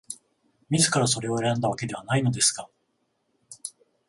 [0.71, 2.67] 自らそれを選んだわけではないのですが、